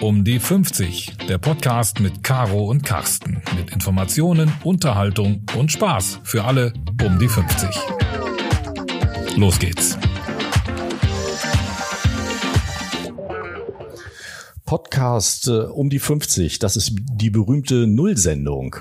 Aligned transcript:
Um 0.00 0.24
die 0.24 0.40
50, 0.40 1.18
der 1.28 1.36
Podcast 1.36 2.00
mit 2.00 2.24
Caro 2.24 2.70
und 2.70 2.84
Carsten. 2.84 3.42
Mit 3.54 3.70
Informationen, 3.70 4.50
Unterhaltung 4.64 5.42
und 5.58 5.70
Spaß 5.70 6.20
für 6.24 6.44
alle 6.44 6.72
um 7.04 7.18
die 7.18 7.28
50. 7.28 7.68
Los 9.36 9.58
geht's. 9.58 9.98
Podcast 14.64 15.48
äh, 15.48 15.64
um 15.64 15.90
die 15.90 15.98
50, 15.98 16.58
das 16.60 16.76
ist 16.76 16.92
die 16.94 17.28
berühmte 17.28 17.86
Nullsendung. 17.86 18.76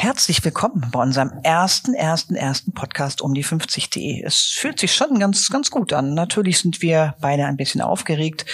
Herzlich 0.00 0.44
willkommen 0.44 0.90
bei 0.92 1.02
unserem 1.02 1.32
ersten, 1.42 1.92
ersten, 1.92 2.36
ersten 2.36 2.70
Podcast 2.70 3.20
um 3.20 3.34
die 3.34 3.44
50.de. 3.44 4.22
Es 4.22 4.36
fühlt 4.36 4.78
sich 4.78 4.94
schon 4.94 5.18
ganz, 5.18 5.50
ganz 5.50 5.72
gut 5.72 5.92
an. 5.92 6.14
Natürlich 6.14 6.60
sind 6.60 6.82
wir 6.82 7.16
beide 7.20 7.46
ein 7.46 7.56
bisschen 7.56 7.80
aufgeregt, 7.80 8.46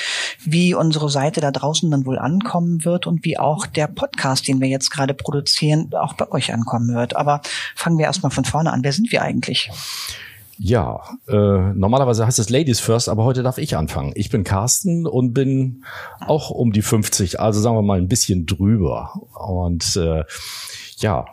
wie 0.42 0.72
unsere 0.72 1.10
Seite 1.10 1.42
da 1.42 1.50
draußen 1.50 1.90
dann 1.90 2.06
wohl 2.06 2.18
ankommen 2.18 2.86
wird 2.86 3.06
und 3.06 3.26
wie 3.26 3.38
auch 3.38 3.66
der 3.66 3.88
Podcast, 3.88 4.48
den 4.48 4.62
wir 4.62 4.68
jetzt 4.68 4.88
gerade 4.88 5.12
produzieren, 5.12 5.90
auch 5.92 6.14
bei 6.14 6.32
euch 6.32 6.50
ankommen 6.50 6.94
wird. 6.94 7.14
Aber 7.14 7.42
fangen 7.76 7.98
wir 7.98 8.06
erstmal 8.06 8.32
von 8.32 8.46
vorne 8.46 8.72
an. 8.72 8.82
Wer 8.82 8.92
sind 8.94 9.12
wir 9.12 9.20
eigentlich? 9.20 9.70
Ja, 10.56 11.02
äh, 11.28 11.34
normalerweise 11.34 12.26
heißt 12.26 12.38
es 12.38 12.48
Ladies 12.48 12.80
First, 12.80 13.10
aber 13.10 13.24
heute 13.24 13.42
darf 13.42 13.58
ich 13.58 13.76
anfangen. 13.76 14.12
Ich 14.14 14.30
bin 14.30 14.44
Carsten 14.44 15.06
und 15.06 15.34
bin 15.34 15.84
auch 16.20 16.48
um 16.48 16.72
die 16.72 16.80
50, 16.80 17.38
also 17.38 17.60
sagen 17.60 17.76
wir 17.76 17.82
mal 17.82 17.98
ein 17.98 18.08
bisschen 18.08 18.46
drüber. 18.46 19.12
Und 19.34 19.96
äh, 19.96 20.24
ja, 21.04 21.26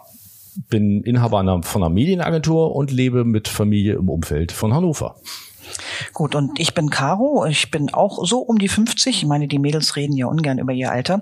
bin 0.70 1.02
Inhaber 1.02 1.40
einer, 1.40 1.64
von 1.64 1.82
einer 1.82 1.90
Medienagentur 1.90 2.76
und 2.76 2.92
lebe 2.92 3.24
mit 3.24 3.48
Familie 3.48 3.94
im 3.94 4.10
Umfeld 4.10 4.52
von 4.52 4.74
Hannover. 4.74 5.16
Gut, 6.12 6.36
und 6.36 6.60
ich 6.60 6.74
bin 6.74 6.90
Caro. 6.90 7.46
Ich 7.46 7.72
bin 7.72 7.94
auch 7.94 8.26
so 8.26 8.40
um 8.40 8.60
die 8.60 8.68
50. 8.68 9.16
Ich 9.16 9.26
meine, 9.26 9.48
die 9.48 9.60
Mädels 9.60 9.96
reden 9.96 10.18
ja 10.18 10.26
ungern 10.26 10.60
über 10.60 10.74
ihr 10.74 10.92
Alter. 10.92 11.22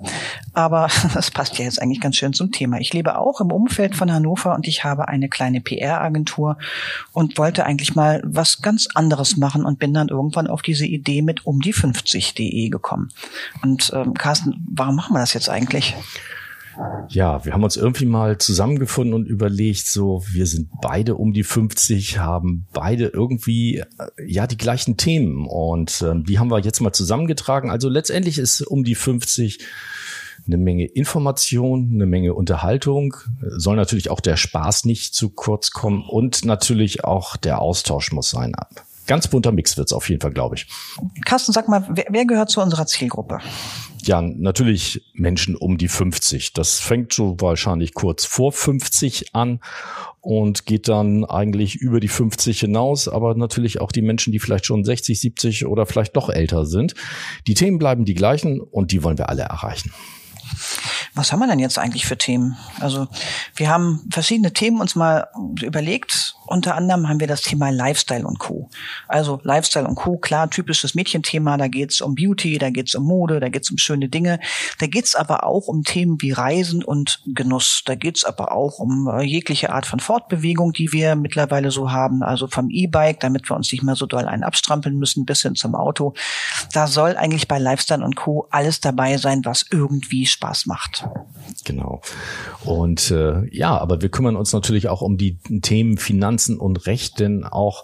Aber 0.53 0.87
das 1.13 1.29
passt 1.29 1.59
ja 1.59 1.65
jetzt 1.65 1.79
eigentlich 1.79 2.01
ganz 2.01 2.15
schön 2.15 2.33
zum 2.33 2.51
Thema. 2.51 2.79
Ich 2.79 2.91
lebe 2.91 3.19
auch 3.19 3.39
im 3.39 3.51
Umfeld 3.51 3.95
von 3.95 4.11
Hannover 4.11 4.55
und 4.55 4.67
ich 4.67 4.83
habe 4.83 5.07
eine 5.07 5.29
kleine 5.29 5.61
PR-Agentur 5.61 6.57
und 7.13 7.37
wollte 7.37 7.67
eigentlich 7.67 7.93
mal 7.93 8.23
was 8.25 8.63
ganz 8.63 8.87
anderes 8.95 9.37
machen 9.37 9.63
und 9.63 9.77
bin 9.77 9.93
dann 9.93 10.07
irgendwann 10.07 10.47
auf 10.47 10.63
diese 10.63 10.87
Idee 10.87 11.21
mit 11.21 11.45
um 11.45 11.59
die 11.59 11.75
50.de 11.75 12.69
gekommen. 12.69 13.09
Und 13.61 13.91
ähm, 13.93 14.15
Carsten, 14.15 14.65
warum 14.73 14.95
machen 14.95 15.13
wir 15.13 15.19
das 15.19 15.35
jetzt 15.35 15.49
eigentlich? 15.49 15.95
Ja, 17.09 17.43
wir 17.43 17.53
haben 17.53 17.63
uns 17.63 17.75
irgendwie 17.75 18.05
mal 18.05 18.37
zusammengefunden 18.37 19.13
und 19.13 19.27
überlegt, 19.27 19.87
so, 19.87 20.23
wir 20.31 20.45
sind 20.45 20.69
beide 20.81 21.15
um 21.15 21.33
die 21.33 21.43
50, 21.43 22.19
haben 22.19 22.67
beide 22.73 23.07
irgendwie, 23.07 23.79
äh, 23.79 23.85
ja, 24.25 24.47
die 24.47 24.57
gleichen 24.57 24.97
Themen 24.97 25.47
und 25.47 26.01
äh, 26.01 26.13
die 26.15 26.39
haben 26.39 26.51
wir 26.51 26.59
jetzt 26.59 26.81
mal 26.81 26.93
zusammengetragen. 26.93 27.71
Also 27.71 27.89
letztendlich 27.89 28.37
ist 28.37 28.61
um 28.61 28.83
die 28.83 28.95
50 28.95 29.59
eine 30.45 30.57
Menge 30.57 30.85
Information, 30.85 31.91
eine 31.93 32.05
Menge 32.05 32.33
Unterhaltung, 32.33 33.15
soll 33.41 33.75
natürlich 33.75 34.09
auch 34.09 34.19
der 34.19 34.37
Spaß 34.37 34.85
nicht 34.85 35.13
zu 35.13 35.29
kurz 35.29 35.71
kommen 35.71 36.03
und 36.07 36.45
natürlich 36.45 37.03
auch 37.03 37.37
der 37.37 37.61
Austausch 37.61 38.11
muss 38.11 38.29
sein. 38.29 38.53
Ganz 39.05 39.27
bunter 39.27 39.51
Mix 39.51 39.75
wird's 39.75 39.91
auf 39.91 40.07
jeden 40.09 40.21
Fall, 40.21 40.31
glaube 40.31 40.55
ich. 40.55 40.67
Carsten, 41.25 41.51
sag 41.51 41.67
mal, 41.67 41.83
wer, 41.89 42.05
wer 42.09 42.25
gehört 42.25 42.51
zu 42.51 42.61
unserer 42.61 42.85
Zielgruppe? 42.85 43.39
Ja, 44.01 44.21
natürlich 44.21 45.03
Menschen 45.13 45.55
um 45.55 45.77
die 45.77 45.87
50. 45.87 46.53
Das 46.53 46.79
fängt 46.79 47.11
so 47.13 47.35
wahrscheinlich 47.39 47.93
kurz 47.93 48.25
vor 48.25 48.51
50 48.51 49.35
an 49.35 49.59
und 50.21 50.65
geht 50.65 50.87
dann 50.87 51.25
eigentlich 51.25 51.75
über 51.75 51.99
die 51.99 52.07
50 52.07 52.61
hinaus, 52.61 53.07
aber 53.07 53.35
natürlich 53.35 53.81
auch 53.81 53.91
die 53.91 54.01
Menschen, 54.01 54.31
die 54.31 54.39
vielleicht 54.39 54.65
schon 54.65 54.83
60, 54.83 55.19
70 55.19 55.65
oder 55.65 55.85
vielleicht 55.85 56.15
doch 56.15 56.29
älter 56.29 56.65
sind. 56.65 56.95
Die 57.47 57.53
Themen 57.53 57.77
bleiben 57.77 58.05
die 58.05 58.13
gleichen 58.13 58.61
und 58.61 58.91
die 58.91 59.03
wollen 59.03 59.17
wir 59.17 59.29
alle 59.29 59.43
erreichen. 59.43 59.91
Was 61.13 61.31
haben 61.31 61.39
wir 61.39 61.47
denn 61.47 61.59
jetzt 61.59 61.77
eigentlich 61.77 62.05
für 62.05 62.17
Themen? 62.17 62.57
Also 62.79 63.07
wir 63.55 63.69
haben 63.69 64.07
verschiedene 64.11 64.53
Themen 64.53 64.79
uns 64.79 64.95
mal 64.95 65.27
überlegt 65.61 66.35
unter 66.49 66.75
anderem 66.75 67.07
haben 67.07 67.19
wir 67.19 67.27
das 67.27 67.41
Thema 67.41 67.69
Lifestyle 67.69 68.25
und 68.25 68.39
Co. 68.39 68.69
Also 69.07 69.39
Lifestyle 69.43 69.87
und 69.87 69.95
Co. 69.95 70.17
Klar, 70.17 70.49
typisches 70.49 70.95
Mädchenthema. 70.95 71.57
Da 71.57 71.67
geht's 71.67 72.01
um 72.01 72.15
Beauty, 72.15 72.57
da 72.57 72.69
geht's 72.69 72.95
um 72.95 73.03
Mode, 73.05 73.39
da 73.39 73.49
geht's 73.49 73.69
um 73.69 73.77
schöne 73.77 74.09
Dinge. 74.09 74.39
Da 74.79 74.87
geht's 74.87 75.15
aber 75.15 75.43
auch 75.43 75.67
um 75.67 75.83
Themen 75.83 76.21
wie 76.21 76.31
Reisen 76.31 76.83
und 76.83 77.21
Genuss. 77.27 77.83
Da 77.85 77.95
geht's 77.95 78.25
aber 78.25 78.51
auch 78.51 78.79
um 78.79 79.07
äh, 79.07 79.21
jegliche 79.21 79.71
Art 79.71 79.85
von 79.85 79.99
Fortbewegung, 79.99 80.73
die 80.73 80.91
wir 80.91 81.15
mittlerweile 81.15 81.71
so 81.71 81.91
haben. 81.91 82.23
Also 82.23 82.47
vom 82.47 82.69
E-Bike, 82.69 83.19
damit 83.19 83.49
wir 83.49 83.55
uns 83.55 83.71
nicht 83.71 83.83
mehr 83.83 83.95
so 83.95 84.05
doll 84.05 84.25
einen 84.25 84.43
abstrampeln 84.43 84.97
müssen, 84.97 85.25
bis 85.25 85.41
hin 85.43 85.55
zum 85.55 85.75
Auto. 85.75 86.13
Da 86.73 86.87
soll 86.87 87.15
eigentlich 87.15 87.47
bei 87.47 87.59
Lifestyle 87.59 88.03
und 88.03 88.15
Co. 88.15 88.47
alles 88.49 88.81
dabei 88.81 89.17
sein, 89.17 89.41
was 89.45 89.65
irgendwie 89.69 90.25
Spaß 90.25 90.65
macht. 90.65 91.07
Genau. 91.65 92.01
Und 92.63 93.11
äh, 93.11 93.47
ja, 93.55 93.77
aber 93.77 94.01
wir 94.01 94.09
kümmern 94.09 94.35
uns 94.35 94.53
natürlich 94.53 94.89
auch 94.89 95.01
um 95.01 95.17
die 95.17 95.37
Themen 95.61 95.97
Finanzen 95.97 96.38
Finanzen 96.39 96.57
und 96.57 96.85
Recht, 96.85 97.19
denn 97.19 97.43
auch 97.43 97.83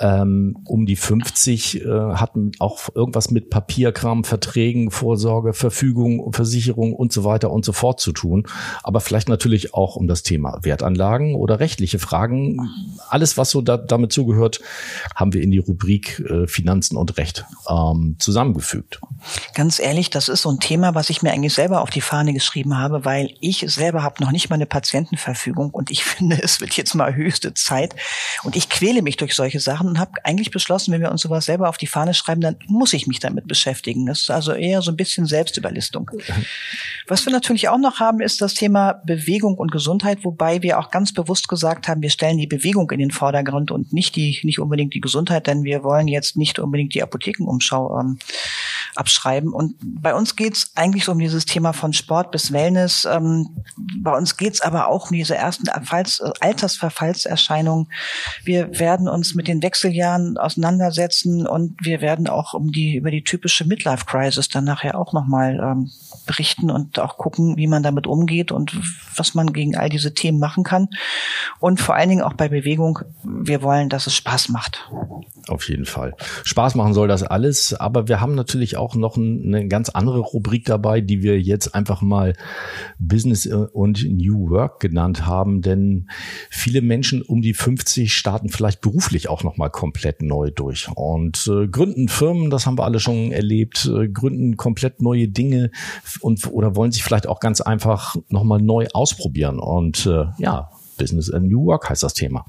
ähm, 0.00 0.56
um 0.64 0.86
die 0.86 0.96
50 0.96 1.82
äh, 1.82 1.88
hatten 1.88 2.52
auch 2.58 2.88
irgendwas 2.94 3.30
mit 3.30 3.50
Papierkram, 3.50 4.24
Verträgen, 4.24 4.90
Vorsorge, 4.90 5.52
Verfügung, 5.52 6.32
Versicherung 6.32 6.94
und 6.94 7.12
so 7.12 7.24
weiter 7.24 7.50
und 7.50 7.64
so 7.64 7.72
fort 7.72 8.00
zu 8.00 8.12
tun. 8.12 8.46
Aber 8.82 9.00
vielleicht 9.00 9.28
natürlich 9.28 9.74
auch 9.74 9.96
um 9.96 10.08
das 10.08 10.22
Thema 10.22 10.58
Wertanlagen 10.62 11.34
oder 11.34 11.60
rechtliche 11.60 11.98
Fragen. 11.98 12.68
Alles, 13.08 13.36
was 13.36 13.50
so 13.50 13.60
da, 13.60 13.76
damit 13.76 14.12
zugehört, 14.12 14.60
haben 15.14 15.34
wir 15.34 15.42
in 15.42 15.50
die 15.50 15.58
Rubrik 15.58 16.20
äh, 16.20 16.46
Finanzen 16.46 16.96
und 16.96 17.18
Recht 17.18 17.44
ähm, 17.68 18.16
zusammengefügt. 18.18 19.00
Ganz 19.54 19.78
ehrlich, 19.78 20.08
das 20.08 20.28
ist 20.28 20.42
so 20.42 20.50
ein 20.50 20.60
Thema, 20.60 20.94
was 20.94 21.10
ich 21.10 21.22
mir 21.22 21.32
eigentlich 21.32 21.54
selber 21.54 21.82
auf 21.82 21.90
die 21.90 22.00
Fahne 22.00 22.32
geschrieben 22.32 22.78
habe, 22.78 23.04
weil 23.04 23.34
ich 23.40 23.64
selber 23.68 24.02
habe 24.02 24.22
noch 24.22 24.32
nicht 24.32 24.48
mal 24.48 24.56
eine 24.56 24.66
Patientenverfügung 24.66 25.70
und 25.70 25.90
ich 25.90 26.04
finde, 26.10 26.42
es 26.42 26.60
wird 26.60 26.72
jetzt 26.72 26.94
mal 26.94 27.14
höchste 27.14 27.52
Zeit 27.52 27.94
und 28.44 28.56
ich 28.56 28.70
quäle 28.70 29.02
mich 29.02 29.18
durch 29.18 29.34
solche 29.34 29.60
Sachen 29.60 29.89
und 29.90 29.98
habe 29.98 30.12
eigentlich 30.24 30.50
beschlossen, 30.50 30.92
wenn 30.92 31.00
wir 31.00 31.10
uns 31.10 31.22
sowas 31.22 31.44
selber 31.44 31.68
auf 31.68 31.76
die 31.76 31.86
Fahne 31.86 32.14
schreiben, 32.14 32.40
dann 32.40 32.56
muss 32.66 32.92
ich 32.92 33.06
mich 33.06 33.18
damit 33.18 33.46
beschäftigen. 33.48 34.06
Das 34.06 34.22
ist 34.22 34.30
also 34.30 34.52
eher 34.52 34.82
so 34.82 34.92
ein 34.92 34.96
bisschen 34.96 35.26
Selbstüberlistung. 35.26 36.10
Was 37.08 37.26
wir 37.26 37.32
natürlich 37.32 37.68
auch 37.68 37.78
noch 37.78 37.98
haben, 37.98 38.20
ist 38.20 38.40
das 38.40 38.54
Thema 38.54 39.02
Bewegung 39.04 39.58
und 39.58 39.72
Gesundheit, 39.72 40.24
wobei 40.24 40.62
wir 40.62 40.78
auch 40.78 40.90
ganz 40.90 41.12
bewusst 41.12 41.48
gesagt 41.48 41.88
haben, 41.88 42.02
wir 42.02 42.10
stellen 42.10 42.38
die 42.38 42.46
Bewegung 42.46 42.90
in 42.92 43.00
den 43.00 43.10
Vordergrund 43.10 43.70
und 43.70 43.92
nicht 43.92 44.14
die, 44.14 44.38
nicht 44.44 44.60
unbedingt 44.60 44.94
die 44.94 45.00
Gesundheit, 45.00 45.48
denn 45.48 45.64
wir 45.64 45.82
wollen 45.82 46.06
jetzt 46.06 46.36
nicht 46.36 46.58
unbedingt 46.60 46.94
die 46.94 47.02
Apothekenumschau 47.02 47.98
ähm, 47.98 48.18
abschreiben. 48.96 49.52
Und 49.52 49.74
bei 49.80 50.14
uns 50.14 50.36
geht's 50.36 50.72
eigentlich 50.74 51.04
so 51.04 51.12
um 51.12 51.18
dieses 51.18 51.44
Thema 51.44 51.72
von 51.72 51.92
Sport 51.92 52.30
bis 52.30 52.52
Wellness. 52.52 53.06
Ähm, 53.10 53.48
bei 54.02 54.16
uns 54.16 54.36
geht's 54.36 54.60
aber 54.60 54.88
auch 54.88 55.10
um 55.10 55.16
diese 55.16 55.36
ersten 55.36 55.66
Erfalls 55.66 56.20
Altersverfallserscheinungen. 56.40 57.88
Wir 58.44 58.78
werden 58.78 59.08
uns 59.08 59.34
mit 59.34 59.48
den 59.48 59.62
Wechseljahren 59.62 60.38
auseinandersetzen 60.38 61.46
und 61.46 61.74
wir 61.84 62.00
werden 62.00 62.28
auch 62.28 62.54
um 62.54 62.72
die 62.72 62.96
über 62.96 63.10
die 63.10 63.24
typische 63.24 63.64
Midlife 63.66 64.04
Crisis 64.06 64.48
dann 64.48 64.64
nachher 64.64 64.98
auch 64.98 65.12
nochmal 65.12 65.58
ähm, 65.62 65.90
berichten 66.26 66.70
und 66.70 66.98
auch 66.98 67.16
gucken, 67.16 67.56
wie 67.56 67.66
man 67.66 67.82
damit 67.82 68.06
umgeht 68.06 68.52
und 68.52 68.72
was 69.16 69.34
man 69.34 69.52
gegen 69.52 69.76
all 69.76 69.88
diese 69.88 70.14
Themen 70.14 70.38
machen 70.38 70.64
kann. 70.64 70.88
Und 71.58 71.80
vor 71.80 71.94
allen 71.94 72.08
Dingen 72.08 72.22
auch 72.22 72.34
bei 72.34 72.48
Bewegung. 72.48 73.00
Wir 73.22 73.62
wollen, 73.62 73.88
dass 73.88 74.06
es 74.06 74.14
Spaß 74.14 74.48
macht. 74.48 74.90
Auf 75.48 75.68
jeden 75.68 75.86
Fall. 75.86 76.14
Spaß 76.44 76.74
machen 76.74 76.94
soll 76.94 77.08
das 77.08 77.22
alles, 77.22 77.74
aber 77.74 78.08
wir 78.08 78.20
haben 78.20 78.34
natürlich 78.34 78.76
auch 78.76 78.79
noch 78.94 79.16
eine 79.16 79.68
ganz 79.68 79.88
andere 79.90 80.20
Rubrik 80.20 80.64
dabei, 80.64 81.00
die 81.00 81.22
wir 81.22 81.40
jetzt 81.40 81.74
einfach 81.74 82.02
mal 82.02 82.34
Business 82.98 83.46
und 83.46 84.04
New 84.04 84.50
Work 84.50 84.80
genannt 84.80 85.26
haben, 85.26 85.62
denn 85.62 86.08
viele 86.50 86.82
Menschen 86.82 87.22
um 87.22 87.42
die 87.42 87.54
50 87.54 88.12
starten 88.12 88.48
vielleicht 88.48 88.80
beruflich 88.80 89.28
auch 89.28 89.44
noch 89.44 89.56
mal 89.56 89.68
komplett 89.68 90.22
neu 90.22 90.50
durch. 90.50 90.88
Und 90.94 91.46
äh, 91.46 91.68
gründen 91.68 92.08
Firmen, 92.08 92.50
das 92.50 92.66
haben 92.66 92.78
wir 92.78 92.84
alle 92.84 93.00
schon 93.00 93.32
erlebt, 93.32 93.86
äh, 93.86 94.08
gründen 94.08 94.56
komplett 94.56 95.00
neue 95.02 95.28
Dinge 95.28 95.70
und 96.20 96.46
oder 96.50 96.76
wollen 96.76 96.92
sich 96.92 97.02
vielleicht 97.02 97.26
auch 97.26 97.40
ganz 97.40 97.60
einfach 97.60 98.16
noch 98.28 98.44
mal 98.44 98.60
neu 98.60 98.86
ausprobieren. 98.92 99.58
Und 99.58 100.06
äh, 100.06 100.26
ja, 100.38 100.70
Business 100.98 101.30
and 101.30 101.48
New 101.48 101.66
Work 101.66 101.88
heißt 101.88 102.02
das 102.02 102.14
Thema. 102.14 102.44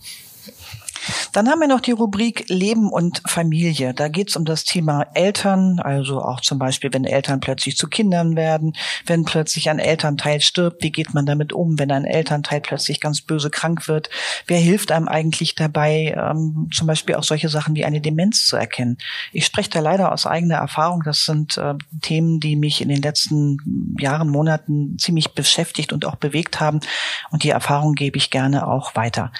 Dann 1.33 1.50
haben 1.50 1.60
wir 1.60 1.68
noch 1.68 1.80
die 1.80 1.92
Rubrik 1.92 2.45
Leben 2.50 2.89
und 2.89 3.22
Familie. 3.25 3.94
Da 3.94 4.10
geht 4.10 4.30
es 4.30 4.36
um 4.36 4.44
das 4.44 4.66
Thema 4.66 5.07
Eltern, 5.13 5.80
also 5.80 6.22
auch 6.22 6.42
zum 6.42 6.60
Beispiel, 6.60 6.92
wenn 6.94 7.06
Eltern 7.06 7.39
plötzlich 7.39 7.78
zu 7.78 7.88
Kindern 7.88 8.36
werden, 8.36 8.74
wenn 9.06 9.24
plötzlich 9.24 9.69
ein 9.69 9.80
Elternteil 9.80 10.42
stirbt, 10.42 10.83
wie 10.83 10.92
geht 10.92 11.13
man 11.13 11.25
damit 11.25 11.54
um, 11.54 11.80
wenn 11.80 11.92
ein 11.92 12.04
Elternteil 12.04 12.60
plötzlich 12.60 13.00
ganz 13.00 13.22
böse 13.22 13.50
krank 13.50 13.88
wird? 13.88 14.10
Wer 14.45 14.60
hilft 14.60 14.92
einem 14.92 15.07
eigentlich 15.07 15.56
dabei, 15.56 16.16
ähm, 16.18 16.69
zum 16.74 16.88
Beispiel 16.88 17.16
auch 17.16 17.24
solche 17.24 17.48
Sachen 17.48 17.75
wie 17.75 17.86
eine 17.86 18.01
Demenz 18.01 18.45
zu 18.45 18.57
erkennen? 18.57 18.98
Ich 19.31 19.45
spreche 19.45 19.69
da 19.69 19.80
leider 19.80 20.12
aus 20.12 20.25
eigener 20.25 20.56
Erfahrung. 20.56 21.04
Das 21.06 21.24
sind 21.24 21.57
äh, 21.57 21.75
Themen, 22.01 22.42
die 22.42 22.57
mich 22.57 22.81
in 22.81 22.89
den 22.89 23.01
letzten 23.01 23.95
Jahren, 23.98 24.30
Monaten 24.30 24.98
ziemlich 24.98 25.33
beschäftigt 25.33 25.94
und 25.94 26.06
auch 26.06 26.16
bewegt 26.16 26.60
haben. 26.60 26.81
Und 27.30 27.44
die 27.44 27.50
Erfahrung 27.50 27.94
gebe 27.94 28.18
ich 28.18 28.31
gerne 28.31 28.68
auch 28.68 28.95
weiter. 28.95 29.31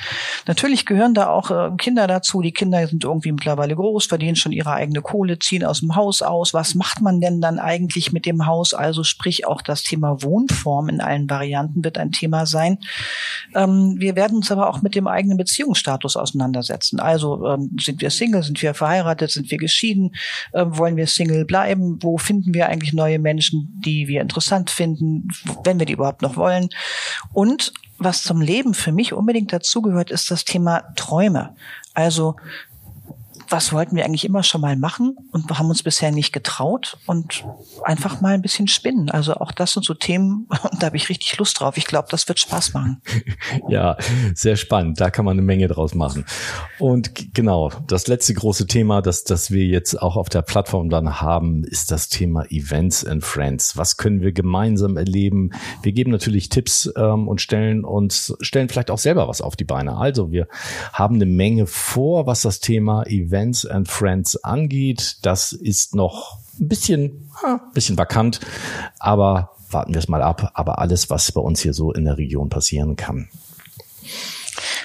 Natürlich 0.47 0.85
gehören 0.85 1.13
da 1.13 1.27
auch 1.27 1.51
äh, 1.51 1.71
Kinder 1.81 2.07
dazu. 2.07 2.41
Die 2.41 2.53
Kinder 2.53 2.87
sind 2.87 3.03
irgendwie 3.03 3.31
mittlerweile 3.31 3.75
groß, 3.75 4.05
verdienen 4.05 4.35
schon 4.37 4.51
ihre 4.51 4.71
eigene 4.71 5.01
Kohle, 5.01 5.39
ziehen 5.39 5.65
aus 5.65 5.81
dem 5.81 5.95
Haus 5.95 6.21
aus. 6.21 6.53
Was 6.53 6.75
macht 6.75 7.01
man 7.01 7.19
denn 7.19 7.41
dann 7.41 7.59
eigentlich 7.59 8.13
mit 8.13 8.25
dem 8.25 8.45
Haus? 8.45 8.73
Also 8.73 9.03
sprich 9.03 9.45
auch 9.45 9.61
das 9.61 9.83
Thema 9.83 10.21
Wohnform 10.21 10.87
in 10.87 11.01
allen 11.01 11.29
Varianten 11.29 11.83
wird 11.83 11.97
ein 11.97 12.11
Thema 12.11 12.45
sein. 12.45 12.77
Ähm, 13.55 13.95
wir 13.97 14.15
werden 14.15 14.37
uns 14.37 14.51
aber 14.51 14.69
auch 14.69 14.81
mit 14.81 14.95
dem 14.95 15.07
eigenen 15.07 15.37
Beziehungsstatus 15.37 16.15
auseinandersetzen. 16.15 16.99
Also 16.99 17.45
ähm, 17.47 17.75
sind 17.79 18.01
wir 18.01 18.11
Single, 18.11 18.43
sind 18.43 18.61
wir 18.61 18.73
verheiratet, 18.73 19.31
sind 19.31 19.49
wir 19.49 19.57
geschieden, 19.57 20.15
äh, 20.53 20.63
wollen 20.67 20.95
wir 20.95 21.07
Single 21.07 21.45
bleiben? 21.45 21.97
Wo 22.01 22.17
finden 22.17 22.53
wir 22.53 22.67
eigentlich 22.67 22.93
neue 22.93 23.19
Menschen, 23.19 23.81
die 23.83 24.07
wir 24.07 24.21
interessant 24.21 24.69
finden, 24.69 25.27
wenn 25.63 25.79
wir 25.79 25.85
die 25.87 25.93
überhaupt 25.93 26.21
noch 26.21 26.37
wollen? 26.37 26.69
Und 27.33 27.73
was 28.03 28.24
zum 28.24 28.42
Leben 28.42 28.74
für 28.74 28.92
mich 28.92 29.13
unbedingt 29.13 29.53
dazugehört, 29.53 30.12
ist 30.12 30.31
das 30.31 30.44
Thema 30.44 30.83
Träume. 30.95 31.56
Also 31.94 32.36
was 33.51 33.74
wollten 33.74 33.95
wir 33.95 34.06
eigentlich 34.06 34.25
immer 34.25 34.44
schon 34.44 34.62
mal 34.62 34.75
machen 34.75 35.15
und 35.31 35.50
haben 35.57 35.69
uns 35.69 35.83
bisher 35.83 36.12
nicht 36.12 36.31
getraut 36.31 36.98
und 37.06 37.44
einfach 37.83 38.21
mal 38.21 38.33
ein 38.33 38.42
bisschen 38.42 38.68
spinnen. 38.68 39.09
Also 39.09 39.36
auch 39.36 39.51
das 39.51 39.74
sind 39.74 39.86
so 39.86 39.94
Themen, 39.94 40.48
da 40.80 40.88
habe 40.88 40.98
ich 40.98 41.09
richtig 41.09 41.38
Lust 41.38 41.59
drauf. 41.59 41.77
Ich 41.77 41.86
glaube, 41.86 42.07
das 42.12 42.27
wird 42.27 42.39
Spaß 42.39 42.74
machen. 42.74 43.01
Ja, 43.68 43.98
sehr 44.33 44.56
spannend. 44.56 45.00
Da 45.00 45.09
kann 45.09 45.24
man 45.24 45.33
eine 45.33 45.42
Menge 45.42 45.68
draus 45.68 45.94
machen. 45.94 46.25
Und 46.80 47.33
genau, 47.33 47.71
das 47.88 48.07
letzte 48.07 48.33
große 48.33 48.68
Thema, 48.68 49.01
das, 49.01 49.24
das 49.24 49.51
wir 49.51 49.65
jetzt 49.65 50.01
auch 50.01 50.18
auf 50.18 50.30
der 50.30 50.42
Plattform 50.42 50.89
dann 50.89 51.21
haben, 51.21 51.63
ist 51.63 51.92
das 51.92 52.09
Thema 52.09 52.45
Events 52.50 53.06
and 53.06 53.24
Friends. 53.24 53.77
Was 53.77 53.98
können 53.98 54.21
wir 54.21 54.31
gemeinsam 54.31 54.98
erleben? 54.98 55.51
Wir 55.83 55.92
geben 55.92 56.12
natürlich 56.12 56.50
Tipps 56.50 56.92
ähm, 56.95 57.27
und 57.27 57.42
stellen 57.42 57.86
uns, 57.86 58.36
stellen 58.42 58.68
vielleicht 58.68 58.92
auch 58.92 58.98
selber 58.98 59.27
was 59.27 59.42
auf 59.42 59.56
die 59.56 59.63
Beine. 59.63 59.98
Also 59.98 60.31
wir 60.31 60.48
haben 60.94 61.15
eine 61.15 61.25
Menge 61.25 61.68
vor, 61.68 62.25
was 62.25 62.42
das 62.42 62.59
Thema 62.59 63.03
Events 63.07 63.40
Events 63.41 63.65
and 63.65 63.88
Friends 63.88 64.43
angeht. 64.43 65.17
Das 65.23 65.51
ist 65.51 65.95
noch 65.95 66.38
ein 66.59 66.67
bisschen, 66.67 67.31
ein 67.43 67.59
bisschen 67.73 67.97
vakant, 67.97 68.39
aber 68.99 69.51
warten 69.71 69.93
wir 69.93 69.99
es 69.99 70.07
mal 70.07 70.21
ab. 70.21 70.51
Aber 70.53 70.77
alles, 70.77 71.09
was 71.09 71.31
bei 71.31 71.41
uns 71.41 71.61
hier 71.61 71.73
so 71.73 71.91
in 71.91 72.05
der 72.05 72.17
Region 72.17 72.49
passieren 72.49 72.95
kann. 72.95 73.29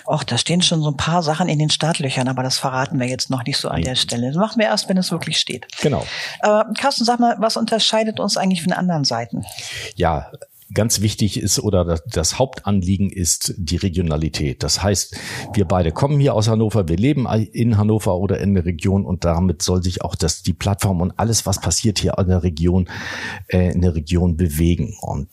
Och, 0.07 0.23
da 0.23 0.39
stehen 0.39 0.63
schon 0.63 0.81
so 0.81 0.91
ein 0.91 0.97
paar 0.97 1.23
Sachen 1.23 1.49
in 1.49 1.59
den 1.59 1.69
Startlöchern, 1.69 2.29
aber 2.29 2.45
das 2.45 2.59
verraten 2.59 2.99
wir 3.01 3.09
jetzt 3.09 3.29
noch 3.29 3.45
nicht 3.45 3.59
so 3.59 3.69
an 3.69 3.83
der 3.83 3.97
Stelle. 3.97 4.29
Das 4.29 4.37
machen 4.37 4.61
wir 4.61 4.67
erst, 4.67 4.89
wenn 4.89 4.97
es 4.97 5.11
wirklich 5.11 5.39
steht. 5.39 5.67
Genau. 5.83 6.07
Äh, 6.43 6.63
Carsten, 6.79 7.05
sag 7.05 7.19
mal, 7.19 7.37
was 7.41 7.57
unterscheidet 7.57 8.21
uns 8.21 8.37
eigentlich 8.37 8.63
von 8.63 8.73
anderen 8.73 9.05
Seiten? 9.05 9.45
Ja, 9.97 10.31
Ganz 10.75 11.01
wichtig 11.01 11.39
ist 11.39 11.61
oder 11.61 12.01
das 12.11 12.41
Hauptanliegen 12.41 13.09
ist 13.11 13.55
die 13.57 13.77
Regionalität. 13.77 14.65
Das 14.65 14.83
heißt, 14.83 15.17
wir 15.55 15.65
beide 15.65 15.93
kommen 15.93 16.19
hier 16.19 16.35
aus 16.35 16.49
Hannover, 16.49 16.89
wir 16.89 16.97
leben 16.97 17.27
in 17.53 17.79
Hannover 17.79 18.17
oder 18.17 18.41
in 18.41 18.55
der 18.55 18.65
Region 18.65 19.07
und 19.07 19.25
damit 19.25 19.63
soll 19.63 19.83
sich 19.83 20.03
auch 20.03 20.17
das, 20.17 20.43
die 20.43 20.55
Plattform 20.55 21.01
und 21.01 21.13
alles, 21.19 21.47
was 21.47 21.61
passiert 21.61 22.01
hier 22.01 22.19
in 22.19 22.27
der 22.27 22.43
Region, 22.43 22.89
äh, 23.47 23.73
in 23.73 23.81
der 23.81 23.95
Region 23.95 24.37
bewegen. 24.37 24.97
Und 25.01 25.29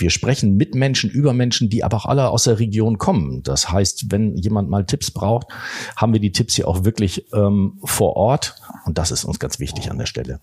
wir 0.00 0.10
sprechen 0.10 0.56
mit 0.56 0.74
Menschen, 0.74 1.10
über 1.10 1.32
Menschen, 1.32 1.68
die 1.68 1.84
aber 1.84 1.96
auch 1.96 2.06
alle 2.06 2.28
aus 2.28 2.44
der 2.44 2.58
Region 2.58 2.98
kommen. 2.98 3.42
Das 3.42 3.70
heißt, 3.70 4.10
wenn 4.10 4.36
jemand 4.36 4.70
mal 4.70 4.84
Tipps 4.84 5.10
braucht, 5.10 5.48
haben 5.96 6.12
wir 6.12 6.20
die 6.20 6.32
Tipps 6.32 6.54
hier 6.54 6.68
auch 6.68 6.84
wirklich 6.84 7.26
ähm, 7.32 7.78
vor 7.84 8.16
Ort. 8.16 8.56
Und 8.84 8.98
das 8.98 9.10
ist 9.10 9.24
uns 9.24 9.38
ganz 9.38 9.58
wichtig 9.58 9.90
an 9.90 9.98
der 9.98 10.06
Stelle. 10.06 10.40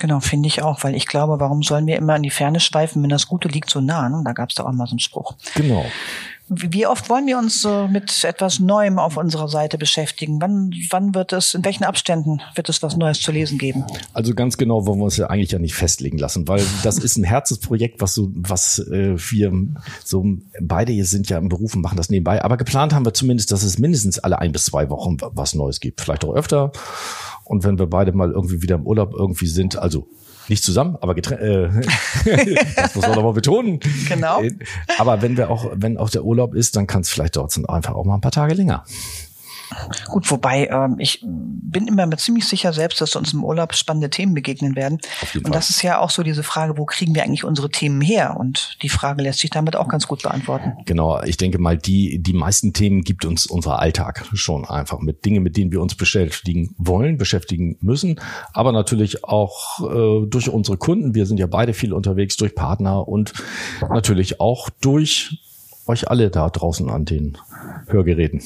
Genau, 0.00 0.20
finde 0.20 0.48
ich 0.48 0.62
auch, 0.62 0.82
weil 0.84 0.94
ich 0.94 1.06
glaube, 1.06 1.40
warum 1.40 1.62
sollen 1.62 1.86
wir 1.86 1.96
immer 1.96 2.16
in 2.16 2.22
die 2.22 2.30
Ferne 2.30 2.60
schweifen, 2.60 3.02
wenn 3.02 3.10
das 3.10 3.26
Gute 3.26 3.48
liegt 3.48 3.70
so 3.70 3.80
nah? 3.80 4.08
Ne? 4.08 4.22
Da 4.24 4.32
gab 4.32 4.50
es 4.50 4.54
da 4.54 4.64
auch 4.64 4.72
mal 4.72 4.86
so 4.86 4.92
einen 4.92 4.98
Spruch. 4.98 5.34
Genau. 5.54 5.84
Wie 6.50 6.86
oft 6.86 7.10
wollen 7.10 7.26
wir 7.26 7.36
uns 7.36 7.64
äh, 7.64 7.88
mit 7.88 8.24
etwas 8.24 8.58
Neuem 8.58 8.98
auf 8.98 9.16
unserer 9.16 9.48
Seite 9.48 9.76
beschäftigen? 9.76 10.40
Wann, 10.40 10.72
wann 10.90 11.14
wird 11.14 11.32
es, 11.32 11.54
in 11.54 11.64
welchen 11.64 11.84
Abständen 11.84 12.40
wird 12.54 12.68
es 12.68 12.82
was 12.82 12.96
Neues 12.96 13.20
zu 13.20 13.32
lesen 13.32 13.58
geben? 13.58 13.84
Also 14.14 14.34
ganz 14.34 14.56
genau 14.56 14.86
wollen 14.86 14.98
wir 14.98 15.04
uns 15.04 15.18
ja 15.18 15.26
eigentlich 15.26 15.50
ja 15.50 15.58
nicht 15.58 15.74
festlegen 15.74 16.16
lassen, 16.16 16.48
weil 16.48 16.64
das 16.82 16.98
ist 16.98 17.16
ein 17.18 17.24
Herzensprojekt, 17.24 18.00
was 18.00 18.14
so, 18.14 18.30
was 18.34 18.78
äh, 18.78 19.14
wir 19.30 19.52
so 20.04 20.24
beide 20.60 20.92
hier 20.92 21.04
sind 21.04 21.28
ja 21.28 21.36
im 21.38 21.48
Beruf 21.48 21.74
und 21.74 21.82
machen 21.82 21.96
das 21.96 22.08
nebenbei. 22.08 22.42
Aber 22.42 22.56
geplant 22.56 22.94
haben 22.94 23.04
wir 23.04 23.14
zumindest, 23.14 23.52
dass 23.52 23.62
es 23.62 23.78
mindestens 23.78 24.18
alle 24.18 24.38
ein 24.38 24.52
bis 24.52 24.64
zwei 24.64 24.88
Wochen 24.88 25.18
was 25.20 25.54
Neues 25.54 25.80
gibt. 25.80 26.00
Vielleicht 26.00 26.24
auch 26.24 26.34
öfter. 26.34 26.72
Und 27.44 27.64
wenn 27.64 27.78
wir 27.78 27.86
beide 27.86 28.12
mal 28.12 28.30
irgendwie 28.30 28.62
wieder 28.62 28.76
im 28.76 28.86
Urlaub 28.86 29.14
irgendwie 29.14 29.46
sind, 29.46 29.76
also 29.76 30.06
nicht 30.50 30.64
zusammen, 30.64 30.96
aber 31.00 31.14
getrennt. 31.14 31.40
Äh, 31.40 32.64
das 32.76 32.94
muss 32.94 33.06
man 33.06 33.14
doch 33.14 33.22
mal 33.22 33.32
betonen. 33.32 33.80
Genau. 34.08 34.42
Aber 34.98 35.22
wenn 35.22 35.36
wir 35.36 35.50
auch, 35.50 35.70
wenn 35.74 35.98
auch 35.98 36.10
der 36.10 36.24
Urlaub 36.24 36.54
ist, 36.54 36.76
dann 36.76 36.86
kann 36.86 37.02
es 37.02 37.10
vielleicht 37.10 37.36
dort 37.36 37.56
einfach 37.68 37.94
auch 37.94 38.04
mal 38.04 38.14
ein 38.14 38.20
paar 38.20 38.32
Tage 38.32 38.54
länger. 38.54 38.84
Gut, 40.06 40.30
wobei 40.30 40.66
ähm, 40.66 40.96
ich 40.98 41.20
bin 41.22 41.86
immer 41.86 42.06
mir 42.06 42.16
ziemlich 42.16 42.46
sicher 42.46 42.72
selbst, 42.72 43.00
dass 43.00 43.16
uns 43.16 43.32
im 43.32 43.44
Urlaub 43.44 43.74
spannende 43.74 44.10
Themen 44.10 44.34
begegnen 44.34 44.76
werden. 44.76 44.98
Und 45.34 45.42
Fall. 45.42 45.52
das 45.52 45.70
ist 45.70 45.82
ja 45.82 45.98
auch 45.98 46.10
so 46.10 46.22
diese 46.22 46.42
Frage, 46.42 46.78
wo 46.78 46.84
kriegen 46.84 47.14
wir 47.14 47.22
eigentlich 47.22 47.44
unsere 47.44 47.70
Themen 47.70 48.00
her? 48.00 48.36
Und 48.38 48.76
die 48.82 48.88
Frage 48.88 49.22
lässt 49.22 49.40
sich 49.40 49.50
damit 49.50 49.76
auch 49.76 49.88
ganz 49.88 50.06
gut 50.06 50.22
beantworten. 50.22 50.72
Genau, 50.86 51.22
ich 51.22 51.36
denke 51.36 51.58
mal, 51.58 51.76
die, 51.76 52.18
die 52.18 52.32
meisten 52.32 52.72
Themen 52.72 53.02
gibt 53.02 53.24
uns 53.24 53.46
unser 53.46 53.78
Alltag 53.78 54.26
schon 54.32 54.64
einfach 54.64 55.00
mit 55.00 55.24
Dingen, 55.24 55.42
mit 55.42 55.56
denen 55.56 55.72
wir 55.72 55.80
uns 55.80 55.94
beschäftigen 55.94 56.74
wollen, 56.78 57.18
beschäftigen 57.18 57.76
müssen, 57.80 58.20
aber 58.52 58.72
natürlich 58.72 59.24
auch 59.24 59.80
äh, 59.80 60.26
durch 60.26 60.48
unsere 60.48 60.76
Kunden. 60.76 61.14
Wir 61.14 61.26
sind 61.26 61.38
ja 61.38 61.46
beide 61.46 61.74
viel 61.74 61.92
unterwegs, 61.92 62.36
durch 62.36 62.54
Partner 62.54 63.06
und 63.06 63.32
natürlich 63.88 64.40
auch 64.40 64.70
durch 64.80 65.38
euch 65.86 66.10
alle 66.10 66.30
da 66.30 66.48
draußen 66.50 66.90
an 66.90 67.04
den 67.04 67.38
Hörgeräten. 67.86 68.42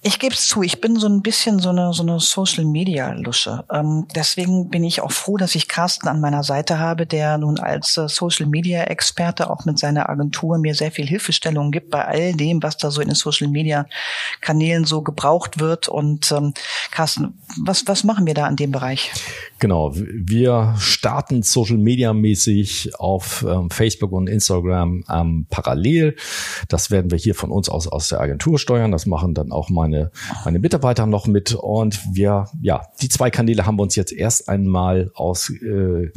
Ich 0.00 0.20
gebe 0.20 0.32
es 0.32 0.46
zu, 0.46 0.62
ich 0.62 0.80
bin 0.80 0.96
so 0.96 1.08
ein 1.08 1.22
bisschen 1.22 1.58
so 1.58 1.70
eine, 1.70 1.92
so 1.92 2.04
eine 2.04 2.20
Social-Media-Lusche. 2.20 3.64
Ähm, 3.72 4.06
deswegen 4.14 4.70
bin 4.70 4.84
ich 4.84 5.00
auch 5.00 5.10
froh, 5.10 5.36
dass 5.36 5.56
ich 5.56 5.66
Carsten 5.66 6.06
an 6.06 6.20
meiner 6.20 6.44
Seite 6.44 6.78
habe, 6.78 7.04
der 7.04 7.36
nun 7.36 7.58
als 7.58 7.96
äh, 7.96 8.08
Social-Media-Experte 8.08 9.50
auch 9.50 9.64
mit 9.64 9.80
seiner 9.80 10.08
Agentur 10.08 10.56
mir 10.58 10.76
sehr 10.76 10.92
viel 10.92 11.06
Hilfestellung 11.06 11.72
gibt 11.72 11.90
bei 11.90 12.04
all 12.04 12.32
dem, 12.32 12.62
was 12.62 12.76
da 12.76 12.92
so 12.92 13.00
in 13.00 13.08
den 13.08 13.16
Social-Media-Kanälen 13.16 14.84
so 14.84 15.02
gebraucht 15.02 15.58
wird. 15.58 15.88
Und 15.88 16.30
ähm, 16.30 16.54
Carsten, 16.92 17.36
was, 17.58 17.88
was 17.88 18.04
machen 18.04 18.24
wir 18.24 18.34
da 18.34 18.46
an 18.46 18.54
dem 18.54 18.70
Bereich? 18.70 19.10
Genau, 19.58 19.92
wir 19.94 20.74
starten 20.78 21.42
Social-Media-mäßig 21.42 22.98
auf 22.98 23.44
ähm, 23.48 23.70
Facebook 23.70 24.12
und 24.12 24.28
Instagram 24.28 25.04
ähm, 25.12 25.46
parallel. 25.50 26.16
Das 26.68 26.90
werden 26.90 27.10
wir 27.10 27.18
hier 27.18 27.34
von 27.34 27.50
uns 27.50 27.68
aus 27.68 27.88
aus 27.88 28.08
der 28.08 28.20
Agentur 28.20 28.58
steuern. 28.58 28.92
Das 28.92 29.06
machen 29.06 29.34
dann 29.34 29.52
auch 29.52 29.70
meine 29.70 29.88
meine, 29.88 30.10
meine 30.44 30.58
Mitarbeiter 30.58 31.06
noch 31.06 31.26
mit. 31.26 31.54
Und 31.54 32.00
wir, 32.12 32.48
ja, 32.60 32.86
die 33.00 33.08
zwei 33.08 33.30
Kanäle 33.30 33.66
haben 33.66 33.76
wir 33.76 33.82
uns 33.82 33.96
jetzt 33.96 34.12
erst 34.12 34.48
einmal 34.48 35.10
aus 35.14 35.50
äh, 35.50 36.10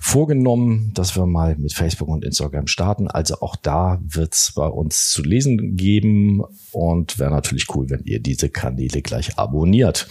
vorgenommen, 0.00 0.92
dass 0.94 1.16
wir 1.16 1.26
mal 1.26 1.56
mit 1.56 1.72
Facebook 1.72 2.08
und 2.08 2.24
Instagram 2.24 2.66
starten. 2.66 3.08
Also 3.08 3.40
auch 3.40 3.56
da 3.56 4.00
wird 4.02 4.34
es 4.34 4.52
bei 4.54 4.66
uns 4.66 5.10
zu 5.10 5.22
lesen 5.22 5.76
geben 5.76 6.42
und 6.72 7.18
wäre 7.18 7.30
natürlich 7.30 7.66
cool, 7.74 7.88
wenn 7.90 8.04
ihr 8.04 8.20
diese 8.20 8.48
Kanäle 8.48 9.02
gleich 9.02 9.38
abonniert. 9.38 10.08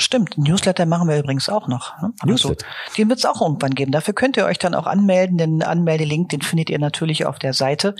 Stimmt, 0.00 0.38
Newsletter 0.38 0.86
machen 0.86 1.08
wir 1.08 1.18
übrigens 1.18 1.48
auch 1.48 1.68
noch. 1.68 2.00
Ne? 2.00 2.12
Also, 2.20 2.54
den 2.96 3.08
wird 3.08 3.18
es 3.18 3.26
auch 3.26 3.42
irgendwann 3.42 3.74
geben. 3.74 3.92
Dafür 3.92 4.14
könnt 4.14 4.36
ihr 4.36 4.46
euch 4.46 4.58
dann 4.58 4.74
auch 4.74 4.86
anmelden. 4.86 5.36
Den 5.36 5.62
Anmeldelink, 5.62 6.30
den 6.30 6.40
findet 6.40 6.70
ihr 6.70 6.78
natürlich 6.78 7.26
auf 7.26 7.38
der 7.38 7.52
Seite. 7.52 7.94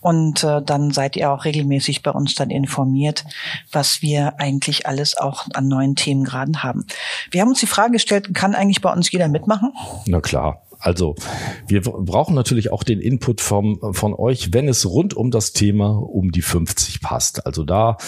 Und 0.00 0.44
äh, 0.44 0.62
dann 0.62 0.92
seid 0.92 1.16
ihr 1.16 1.30
auch 1.30 1.44
regelmäßig 1.44 2.02
bei 2.02 2.12
uns 2.12 2.34
dann 2.36 2.50
informiert, 2.50 3.24
was 3.72 4.00
wir 4.00 4.38
eigentlich 4.38 4.86
alles 4.86 5.16
auch 5.16 5.46
an 5.54 5.66
neuen 5.66 5.96
Themen 5.96 6.24
gerade 6.24 6.62
haben. 6.62 6.86
Wir 7.30 7.40
haben 7.40 7.48
uns 7.48 7.60
die 7.60 7.66
Frage 7.66 7.92
gestellt, 7.92 8.32
kann 8.32 8.54
eigentlich 8.54 8.80
bei 8.80 8.92
uns 8.92 9.10
jeder 9.10 9.28
mitmachen? 9.28 9.72
Na 10.06 10.20
klar. 10.20 10.62
Also 10.80 11.14
wir 11.66 11.82
brauchen 11.82 12.34
natürlich 12.34 12.72
auch 12.72 12.82
den 12.82 13.00
Input 13.00 13.40
vom, 13.40 13.78
von 13.92 14.14
euch, 14.14 14.52
wenn 14.52 14.66
es 14.66 14.86
rund 14.86 15.14
um 15.14 15.30
das 15.30 15.52
Thema 15.52 15.90
um 15.90 16.32
die 16.32 16.42
50 16.42 17.02
passt. 17.02 17.46
Also 17.46 17.64
da 17.64 17.98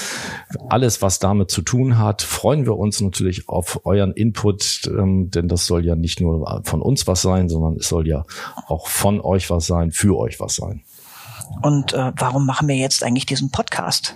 alles, 0.69 1.02
was 1.02 1.19
damit 1.19 1.50
zu 1.50 1.62
tun 1.62 1.99
hat, 1.99 2.23
freuen 2.23 2.64
wir 2.64 2.79
uns 2.79 3.00
natürlich 3.00 3.49
auf 3.49 3.85
euren 3.85 4.12
Input, 4.12 4.83
ähm, 4.87 5.31
denn 5.31 5.49
das 5.49 5.67
soll 5.67 5.85
ja 5.85 5.97
nicht 5.97 6.21
nur 6.21 6.62
von 6.64 6.81
uns 6.81 7.07
was 7.07 7.23
sein, 7.23 7.49
sondern 7.49 7.76
es 7.76 7.88
soll 7.88 8.09
ja 8.09 8.25
auch 8.67 8.88
von 8.88 9.21
euch 9.21 9.50
was 9.50 9.67
sein, 9.67 9.93
für 9.93 10.17
euch 10.17 10.41
was 10.41 10.55
sein. 10.55 10.83
Und 11.61 11.93
äh, 11.93 12.13
warum 12.17 12.47
machen 12.47 12.69
wir 12.69 12.77
jetzt 12.77 13.05
eigentlich 13.05 13.27
diesen 13.27 13.51
Podcast? 13.51 14.15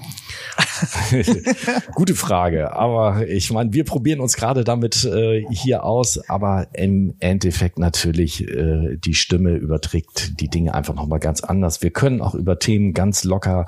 Gute 1.94 2.14
Frage. 2.14 2.74
Aber 2.74 3.26
ich 3.28 3.50
meine, 3.52 3.72
wir 3.72 3.84
probieren 3.84 4.20
uns 4.20 4.36
gerade 4.36 4.64
damit 4.64 5.04
äh, 5.04 5.44
hier 5.50 5.84
aus, 5.84 6.18
aber 6.28 6.68
im 6.72 7.14
Endeffekt 7.20 7.78
natürlich 7.78 8.46
äh, 8.48 8.96
die 8.96 9.14
Stimme 9.14 9.54
überträgt 9.54 10.40
die 10.40 10.48
Dinge 10.48 10.74
einfach 10.74 10.94
nochmal 10.94 11.20
ganz 11.20 11.42
anders. 11.42 11.82
Wir 11.82 11.90
können 11.90 12.20
auch 12.20 12.34
über 12.34 12.58
Themen 12.58 12.94
ganz 12.94 13.24
locker 13.24 13.66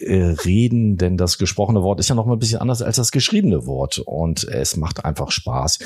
äh, 0.00 0.34
reden, 0.44 0.96
denn 0.96 1.16
das 1.16 1.38
gesprochene 1.38 1.82
Wort 1.82 2.00
ist 2.00 2.08
ja 2.08 2.14
nochmal 2.14 2.36
ein 2.36 2.40
bisschen 2.40 2.60
anders 2.60 2.82
als 2.82 2.96
das 2.96 3.12
geschriebene 3.12 3.66
Wort. 3.66 3.98
Und 3.98 4.44
es 4.44 4.76
macht 4.76 5.04
einfach 5.04 5.30
Spaß, 5.30 5.78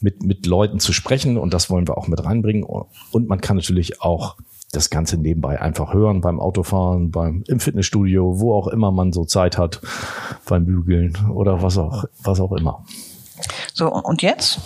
mit, 0.00 0.22
mit 0.22 0.46
Leuten 0.46 0.80
zu 0.80 0.92
sprechen 0.92 1.36
und 1.36 1.54
das 1.54 1.70
wollen 1.70 1.88
wir 1.88 1.98
auch 1.98 2.08
mit 2.08 2.24
reinbringen. 2.24 2.64
Und 2.64 3.28
man 3.28 3.40
kann 3.40 3.56
natürlich 3.56 4.00
auch 4.02 4.36
das 4.72 4.90
Ganze 4.90 5.16
nebenbei 5.16 5.60
einfach 5.60 5.94
hören 5.94 6.20
beim 6.20 6.40
Autofahren, 6.40 7.10
beim 7.10 7.42
im 7.46 7.60
Fitnessstudio, 7.60 8.40
wo 8.40 8.54
auch 8.54 8.68
immer 8.68 8.92
man 8.92 9.12
so 9.12 9.24
Zeit 9.24 9.56
hat, 9.56 9.80
beim 10.46 10.66
Bügeln 10.66 11.16
oder 11.32 11.62
was 11.62 11.78
auch 11.78 12.04
was 12.22 12.40
auch 12.40 12.52
immer. 12.52 12.84
So 13.72 13.90
und 13.92 14.22
jetzt? 14.22 14.60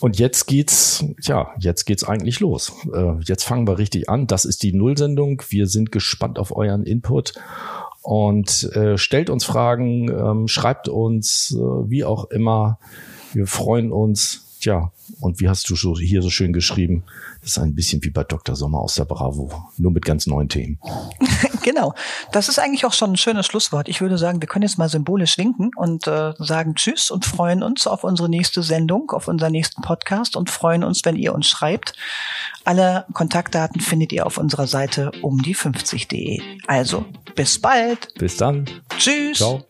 Und 0.00 0.18
jetzt 0.18 0.46
geht's, 0.46 1.04
ja, 1.22 1.48
jetzt 1.58 1.84
geht's 1.84 2.04
eigentlich 2.04 2.38
los. 2.38 2.72
Äh, 2.94 3.18
jetzt 3.24 3.42
fangen 3.42 3.66
wir 3.66 3.78
richtig 3.78 4.08
an. 4.08 4.28
Das 4.28 4.44
ist 4.44 4.62
die 4.62 4.72
Nullsendung. 4.72 5.42
Wir 5.48 5.66
sind 5.66 5.90
gespannt 5.90 6.38
auf 6.38 6.54
euren 6.54 6.84
Input 6.84 7.34
und 8.02 8.72
äh, 8.74 8.96
stellt 8.96 9.28
uns 9.28 9.44
Fragen, 9.44 10.08
ähm, 10.08 10.48
schreibt 10.48 10.88
uns, 10.88 11.52
äh, 11.54 11.90
wie 11.90 12.04
auch 12.04 12.30
immer. 12.30 12.78
Wir 13.32 13.46
freuen 13.46 13.90
uns. 13.90 14.47
Tja, 14.60 14.90
und 15.20 15.40
wie 15.40 15.48
hast 15.48 15.70
du 15.70 15.76
so 15.76 15.96
hier 15.96 16.20
so 16.20 16.30
schön 16.30 16.52
geschrieben? 16.52 17.04
Das 17.40 17.50
ist 17.50 17.58
ein 17.58 17.74
bisschen 17.74 18.02
wie 18.02 18.10
bei 18.10 18.24
Dr. 18.24 18.56
Sommer 18.56 18.80
aus 18.80 18.94
der 18.94 19.04
Bravo, 19.04 19.50
nur 19.76 19.92
mit 19.92 20.04
ganz 20.04 20.26
neuen 20.26 20.48
Themen. 20.48 20.78
genau. 21.62 21.94
Das 22.32 22.48
ist 22.48 22.58
eigentlich 22.58 22.84
auch 22.84 22.92
schon 22.92 23.12
ein 23.12 23.16
schönes 23.16 23.46
Schlusswort. 23.46 23.88
Ich 23.88 24.00
würde 24.00 24.18
sagen, 24.18 24.42
wir 24.42 24.48
können 24.48 24.64
jetzt 24.64 24.78
mal 24.78 24.88
symbolisch 24.88 25.38
winken 25.38 25.70
und 25.76 26.06
äh, 26.06 26.32
sagen 26.38 26.74
Tschüss 26.74 27.10
und 27.10 27.24
freuen 27.24 27.62
uns 27.62 27.86
auf 27.86 28.04
unsere 28.04 28.28
nächste 28.28 28.62
Sendung, 28.62 29.10
auf 29.10 29.28
unseren 29.28 29.52
nächsten 29.52 29.82
Podcast 29.82 30.36
und 30.36 30.50
freuen 30.50 30.82
uns, 30.82 31.04
wenn 31.04 31.16
ihr 31.16 31.34
uns 31.34 31.46
schreibt. 31.46 31.94
Alle 32.64 33.06
Kontaktdaten 33.12 33.80
findet 33.80 34.12
ihr 34.12 34.26
auf 34.26 34.38
unserer 34.38 34.66
Seite 34.66 35.12
um 35.22 35.40
die 35.40 35.54
50.de. 35.54 36.40
Also, 36.66 37.06
bis 37.34 37.60
bald. 37.60 38.12
Bis 38.14 38.36
dann. 38.36 38.66
Tschüss. 38.98 39.38
Ciao. 39.38 39.64